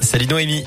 Salut 0.00 0.26
Noémie. 0.26 0.64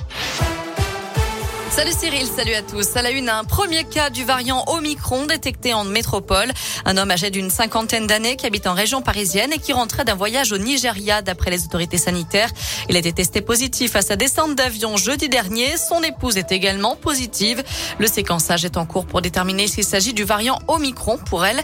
Salut 1.75 1.91
Cyril, 1.91 2.25
salut 2.25 2.53
à 2.53 2.61
tous. 2.61 2.95
À 2.95 3.01
la 3.01 3.09
une, 3.09 3.27
un 3.27 3.43
premier 3.43 3.83
cas 3.83 4.09
du 4.09 4.23
variant 4.23 4.63
Omicron 4.67 5.25
détecté 5.25 5.73
en 5.73 5.83
métropole. 5.83 6.49
Un 6.85 6.95
homme 6.95 7.11
âgé 7.11 7.31
d'une 7.31 7.49
cinquantaine 7.49 8.07
d'années 8.07 8.37
qui 8.37 8.45
habite 8.45 8.65
en 8.65 8.73
région 8.73 9.01
parisienne 9.01 9.51
et 9.51 9.57
qui 9.57 9.73
rentrait 9.73 10.05
d'un 10.05 10.15
voyage 10.15 10.53
au 10.53 10.57
Nigeria 10.57 11.21
d'après 11.21 11.51
les 11.51 11.65
autorités 11.65 11.97
sanitaires. 11.97 12.49
Il 12.87 12.95
a 12.95 12.99
été 12.99 13.11
testé 13.11 13.41
positif 13.41 13.97
à 13.97 14.01
sa 14.01 14.15
descente 14.15 14.55
d'avion 14.55 14.95
jeudi 14.95 15.27
dernier. 15.27 15.75
Son 15.75 16.01
épouse 16.01 16.37
est 16.37 16.53
également 16.53 16.95
positive. 16.95 17.61
Le 17.99 18.07
séquençage 18.07 18.63
est 18.63 18.77
en 18.77 18.85
cours 18.85 19.05
pour 19.05 19.21
déterminer 19.21 19.67
s'il 19.67 19.83
s'agit 19.83 20.13
du 20.13 20.23
variant 20.23 20.59
Omicron 20.69 21.17
pour 21.17 21.45
elle. 21.45 21.61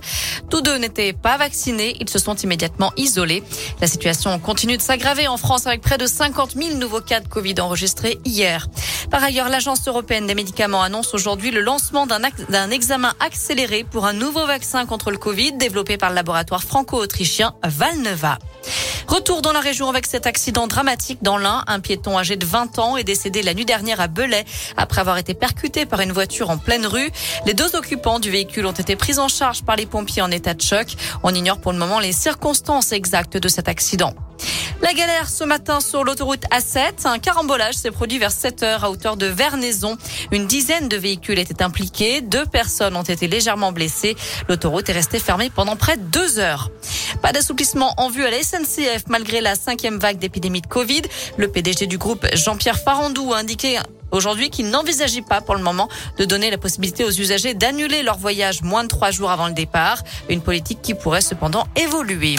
Tous 0.50 0.60
deux 0.60 0.76
n'étaient 0.76 1.14
pas 1.14 1.38
vaccinés. 1.38 1.96
Ils 2.02 2.10
se 2.10 2.20
sont 2.20 2.36
immédiatement 2.36 2.92
isolés. 2.98 3.44
La 3.80 3.88
situation 3.88 4.38
continue 4.40 4.76
de 4.76 4.82
s'aggraver 4.82 5.30
en 5.30 5.38
France 5.38 5.68
avec 5.68 5.80
près 5.80 5.98
de 5.98 6.06
50 6.06 6.58
000 6.62 6.76
nouveaux 6.76 7.00
cas 7.00 7.22
de 7.22 7.30
Covid 7.30 7.62
enregistrés 7.62 8.20
hier. 8.26 8.68
Par 9.12 9.26
ailleurs, 9.26 9.50
l'agence 9.50 9.86
européenne 9.90 10.26
des 10.26 10.36
médicaments 10.36 10.82
annonce 10.82 11.14
aujourd'hui 11.14 11.52
le 11.52 11.60
lancement 11.60 12.08
d'un 12.08 12.70
examen 12.72 13.14
accéléré 13.20 13.84
pour 13.84 14.06
un 14.06 14.14
nouveau 14.14 14.46
vaccin 14.48 14.86
contre 14.86 15.12
le 15.12 15.18
Covid 15.18 15.52
développé 15.52 15.98
par 15.98 16.10
le 16.10 16.16
laboratoire 16.16 16.64
franco-autrichien 16.64 17.54
Valneva. 17.62 18.40
Retour 19.10 19.42
dans 19.42 19.52
la 19.52 19.60
région 19.60 19.90
avec 19.90 20.06
cet 20.06 20.28
accident 20.28 20.68
dramatique 20.68 21.20
dans 21.22 21.38
l'Ain. 21.38 21.66
Un 21.68 21.82
piéton 21.82 22.18
âgé 22.18 22.38
de 22.38 22.46
20 22.46 22.80
ans 22.80 22.96
est 22.96 23.04
décédé 23.04 23.42
la 23.42 23.54
nuit 23.54 23.66
dernière 23.66 24.00
à 24.00 24.08
Belay 24.08 24.46
après 24.78 25.02
avoir 25.02 25.18
été 25.18 25.34
percuté 25.34 25.86
par 25.86 26.00
une 26.00 26.14
voiture 26.14 26.50
en 26.50 26.58
pleine 26.58 26.86
rue. 26.86 27.12
Les 27.46 27.54
deux 27.54 27.76
occupants 27.76 28.20
du 28.20 28.32
véhicule 28.32 28.66
ont 28.66 28.72
été 28.72 28.96
pris 28.96 29.20
en 29.20 29.28
charge 29.28 29.64
par 29.64 29.76
les 29.76 29.86
pompiers 29.86 30.22
en 30.22 30.32
état 30.32 30.54
de 30.54 30.62
choc. 30.62 30.96
On 31.24 31.36
ignore 31.36 31.60
pour 31.60 31.74
le 31.74 31.80
moment 31.80 32.00
les 32.00 32.14
circonstances 32.14 32.94
exactes 32.94 33.36
de 33.36 33.50
cet 33.50 33.68
accident. 33.68 34.14
La 34.82 34.94
galère 34.94 35.30
ce 35.30 35.44
matin 35.44 35.80
sur 35.80 36.04
l'autoroute 36.04 36.44
A7. 36.50 37.06
Un 37.06 37.20
carambolage 37.20 37.76
s'est 37.76 37.92
produit 37.92 38.18
vers 38.18 38.32
7 38.32 38.64
heures 38.64 38.84
à 38.84 38.90
hauteur 38.90 39.16
de 39.16 39.28
Vernaison. 39.28 39.96
Une 40.32 40.48
dizaine 40.48 40.90
de 40.90 40.98
véhicules 40.98 41.38
étaient 41.38 41.62
impliqués. 41.62 42.22
Deux 42.22 42.48
personnes 42.48 42.96
ont 42.96 43.04
été 43.04 43.28
légèrement 43.28 43.72
blessées. 43.72 44.16
L'autoroute 44.50 44.90
est 44.90 44.94
restée 44.94 45.20
fermée 45.20 45.52
pendant 45.52 45.76
près 45.76 45.98
de 45.98 46.02
deux 46.02 46.40
heures. 46.40 46.72
Pas 47.22 47.32
d'assouplissement 47.32 47.94
en 47.98 48.10
vue 48.10 48.26
à 48.26 48.32
la 48.32 48.42
SNCF 48.42 49.04
malgré 49.08 49.40
la 49.40 49.54
cinquième 49.54 50.00
vague 50.00 50.18
d'épidémie 50.18 50.62
de 50.62 50.68
Covid. 50.68 51.04
Le 51.38 51.48
PDG 51.48 51.86
du 51.86 52.00
groupe 52.00 52.26
Jean-Pierre 52.34 52.80
Farandou 52.80 53.34
a 53.34 53.38
indiqué 53.38 53.78
aujourd'hui 54.12 54.50
qu'il 54.50 54.72
n'envisageait 54.72 55.22
pas 55.22 55.42
pour 55.42 55.56
le 55.56 55.62
moment 55.62 55.90
de 56.18 56.26
donner 56.26 56.50
la 56.50 56.58
possibilité 56.58 57.06
aux 57.06 57.12
usagers 57.12 57.54
d'annuler 57.54 58.02
leur 58.02 58.18
voyage 58.18 58.64
moins 58.64 58.84
de 58.84 58.90
trois 58.90 59.12
jours 59.12 59.30
avant 59.30 59.48
le 59.48 59.54
départ. 59.54 60.02
Une 60.28 60.42
politique 60.42 60.82
qui 60.82 60.96
pourrait 60.96 61.22
cependant 61.22 61.68
évoluer. 61.76 62.36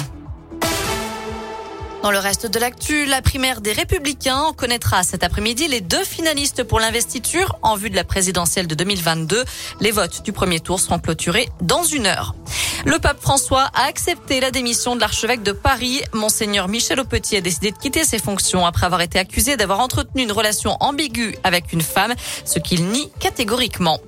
Dans 2.02 2.10
le 2.10 2.18
reste 2.18 2.48
de 2.48 2.58
l'actu, 2.58 3.04
la 3.06 3.22
primaire 3.22 3.60
des 3.60 3.72
Républicains 3.72 4.52
connaîtra 4.56 5.04
cet 5.04 5.22
après-midi 5.22 5.68
les 5.68 5.80
deux 5.80 6.02
finalistes 6.02 6.64
pour 6.64 6.80
l'investiture 6.80 7.56
en 7.62 7.76
vue 7.76 7.90
de 7.90 7.94
la 7.94 8.02
présidentielle 8.02 8.66
de 8.66 8.74
2022. 8.74 9.44
Les 9.78 9.92
votes 9.92 10.24
du 10.24 10.32
premier 10.32 10.58
tour 10.58 10.80
seront 10.80 10.98
clôturés 10.98 11.48
dans 11.60 11.84
une 11.84 12.06
heure. 12.06 12.34
Le 12.84 12.98
pape 12.98 13.20
François 13.20 13.70
a 13.74 13.84
accepté 13.84 14.40
la 14.40 14.50
démission 14.50 14.96
de 14.96 15.00
l'archevêque 15.00 15.44
de 15.44 15.52
Paris. 15.52 16.02
Monseigneur 16.12 16.66
Michel 16.66 16.98
Aupetit 16.98 17.36
a 17.36 17.40
décidé 17.40 17.70
de 17.70 17.78
quitter 17.78 18.02
ses 18.02 18.18
fonctions 18.18 18.66
après 18.66 18.86
avoir 18.86 19.00
été 19.00 19.20
accusé 19.20 19.56
d'avoir 19.56 19.78
entretenu 19.78 20.24
une 20.24 20.32
relation 20.32 20.76
ambiguë 20.80 21.36
avec 21.44 21.72
une 21.72 21.82
femme, 21.82 22.14
ce 22.44 22.58
qu'il 22.58 22.86
nie 22.86 23.12
catégoriquement. 23.20 24.00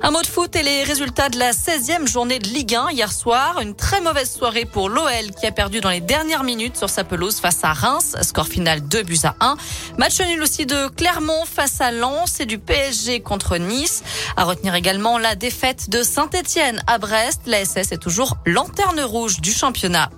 Un 0.00 0.12
mot 0.12 0.22
de 0.22 0.26
foot 0.26 0.54
et 0.54 0.62
les 0.62 0.84
résultats 0.84 1.28
de 1.28 1.38
la 1.38 1.50
16e 1.50 2.06
journée 2.06 2.38
de 2.38 2.48
Ligue 2.48 2.76
1 2.76 2.90
hier 2.90 3.10
soir. 3.10 3.60
Une 3.60 3.74
très 3.74 4.00
mauvaise 4.00 4.30
soirée 4.30 4.64
pour 4.64 4.88
l'OL 4.88 5.30
qui 5.38 5.46
a 5.46 5.50
perdu 5.50 5.80
dans 5.80 5.90
les 5.90 6.00
dernières 6.00 6.44
minutes 6.44 6.76
sur 6.76 6.88
sa 6.88 7.02
pelouse 7.02 7.40
face 7.40 7.64
à 7.64 7.72
Reims. 7.72 8.16
Score 8.22 8.46
final 8.46 8.80
2 8.80 9.02
buts 9.02 9.18
à 9.24 9.34
1. 9.40 9.56
Match 9.98 10.20
nul 10.20 10.40
aussi 10.40 10.66
de 10.66 10.86
Clermont 10.88 11.44
face 11.44 11.80
à 11.80 11.90
Lens 11.90 12.38
et 12.38 12.46
du 12.46 12.58
PSG 12.58 13.20
contre 13.20 13.56
Nice. 13.58 14.04
À 14.36 14.44
retenir 14.44 14.76
également 14.76 15.18
la 15.18 15.34
défaite 15.34 15.90
de 15.90 16.04
Saint-Etienne 16.04 16.80
à 16.86 16.98
Brest. 16.98 17.42
La 17.46 17.64
SS 17.64 17.90
est 17.90 18.02
toujours 18.02 18.36
lanterne 18.46 19.00
rouge 19.00 19.40
du 19.40 19.52
championnat. 19.52 20.10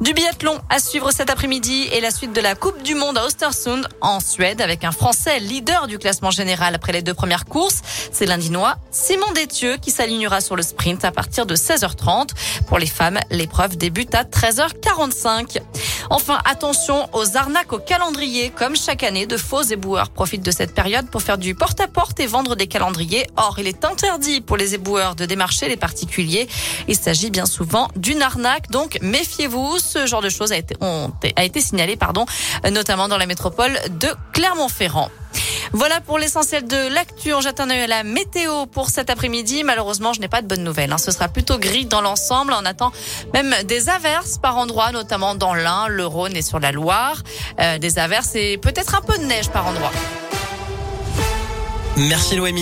Du 0.00 0.14
biathlon 0.14 0.58
à 0.70 0.78
suivre 0.78 1.10
cet 1.12 1.28
après-midi 1.28 1.86
et 1.92 2.00
la 2.00 2.10
suite 2.10 2.32
de 2.32 2.40
la 2.40 2.54
Coupe 2.54 2.82
du 2.82 2.94
Monde 2.94 3.18
à 3.18 3.26
Östersund 3.26 3.86
en 4.00 4.18
Suède 4.18 4.62
avec 4.62 4.82
un 4.82 4.92
Français 4.92 5.38
leader 5.40 5.88
du 5.88 5.98
classement 5.98 6.30
général 6.30 6.74
après 6.74 6.92
les 6.92 7.02
deux 7.02 7.12
premières 7.12 7.44
courses. 7.44 7.82
C'est 8.10 8.24
l'Indinois 8.24 8.76
Simon 8.90 9.30
Détieux 9.34 9.76
qui 9.76 9.90
s'alignera 9.90 10.40
sur 10.40 10.56
le 10.56 10.62
sprint 10.62 11.04
à 11.04 11.12
partir 11.12 11.44
de 11.44 11.54
16h30. 11.54 12.30
Pour 12.66 12.78
les 12.78 12.86
femmes, 12.86 13.18
l'épreuve 13.30 13.76
débute 13.76 14.14
à 14.14 14.24
13h45. 14.24 15.60
Enfin, 16.12 16.40
attention 16.44 17.08
aux 17.12 17.36
arnaques 17.36 17.72
au 17.72 17.78
calendrier. 17.78 18.50
Comme 18.50 18.74
chaque 18.74 19.04
année, 19.04 19.26
de 19.26 19.36
faux 19.36 19.62
éboueurs 19.62 20.10
profitent 20.10 20.44
de 20.44 20.50
cette 20.50 20.74
période 20.74 21.08
pour 21.08 21.22
faire 21.22 21.38
du 21.38 21.54
porte-à-porte 21.54 22.18
et 22.18 22.26
vendre 22.26 22.56
des 22.56 22.66
calendriers. 22.66 23.28
Or, 23.36 23.56
il 23.60 23.68
est 23.68 23.84
interdit 23.84 24.40
pour 24.40 24.56
les 24.56 24.74
éboueurs 24.74 25.14
de 25.14 25.24
démarcher 25.24 25.68
les 25.68 25.76
particuliers. 25.76 26.48
Il 26.88 26.96
s'agit 26.96 27.30
bien 27.30 27.46
souvent 27.46 27.86
d'une 27.94 28.22
arnaque, 28.22 28.70
donc 28.70 28.98
méfiez-vous. 29.02 29.78
Ce 29.78 30.06
genre 30.06 30.20
de 30.20 30.30
choses 30.30 30.50
a 30.50 30.56
été, 30.56 30.74
a 31.36 31.44
été 31.44 31.60
signalé, 31.60 31.94
pardon, 31.94 32.26
notamment 32.68 33.06
dans 33.06 33.18
la 33.18 33.26
métropole 33.26 33.78
de 34.00 34.08
Clermont-Ferrand. 34.32 35.10
Voilà 35.72 36.00
pour 36.00 36.18
l'essentiel 36.18 36.66
de 36.66 36.92
l'actu. 36.92 37.32
On 37.32 37.40
un 37.40 37.70
œil 37.70 37.80
à 37.80 37.86
la 37.86 38.02
météo 38.02 38.66
pour 38.66 38.90
cet 38.90 39.10
après-midi. 39.10 39.64
Malheureusement, 39.64 40.12
je 40.12 40.20
n'ai 40.20 40.28
pas 40.28 40.42
de 40.42 40.46
bonnes 40.46 40.64
nouvelles. 40.64 40.92
Hein. 40.92 40.98
Ce 40.98 41.10
sera 41.10 41.28
plutôt 41.28 41.58
gris 41.58 41.84
dans 41.84 42.00
l'ensemble. 42.00 42.54
On 42.58 42.64
attend 42.64 42.92
même 43.34 43.54
des 43.64 43.88
averses 43.88 44.38
par 44.38 44.56
endroits, 44.56 44.92
notamment 44.92 45.34
dans 45.34 45.54
l'Ain, 45.54 45.88
le 45.88 46.06
Rhône 46.06 46.36
et 46.36 46.42
sur 46.42 46.58
la 46.58 46.72
Loire. 46.72 47.22
Euh, 47.60 47.78
des 47.78 47.98
averses 47.98 48.34
et 48.34 48.58
peut-être 48.58 48.94
un 48.94 49.00
peu 49.00 49.16
de 49.18 49.24
neige 49.24 49.48
par 49.50 49.66
endroits. 49.66 49.92
Merci 51.96 52.36
Noémie. 52.36 52.58